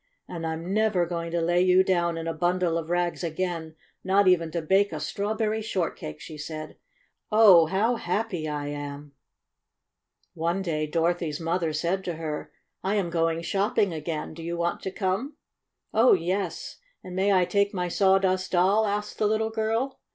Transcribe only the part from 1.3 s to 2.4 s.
lay you down in a